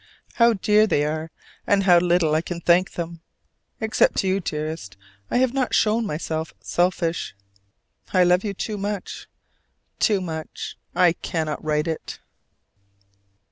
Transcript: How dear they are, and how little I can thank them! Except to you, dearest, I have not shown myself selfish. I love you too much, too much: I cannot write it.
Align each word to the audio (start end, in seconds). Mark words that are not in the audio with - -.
How 0.41 0.53
dear 0.53 0.87
they 0.87 1.05
are, 1.05 1.29
and 1.67 1.83
how 1.83 1.99
little 1.99 2.33
I 2.33 2.41
can 2.41 2.59
thank 2.59 2.93
them! 2.93 3.21
Except 3.79 4.17
to 4.17 4.27
you, 4.27 4.39
dearest, 4.39 4.97
I 5.29 5.37
have 5.37 5.53
not 5.53 5.75
shown 5.75 6.07
myself 6.07 6.55
selfish. 6.59 7.35
I 8.11 8.23
love 8.23 8.43
you 8.43 8.55
too 8.55 8.79
much, 8.79 9.27
too 9.99 10.19
much: 10.19 10.75
I 10.95 11.13
cannot 11.13 11.63
write 11.63 11.87
it. 11.87 12.19